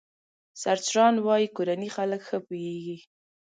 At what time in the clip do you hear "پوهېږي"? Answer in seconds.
2.47-2.97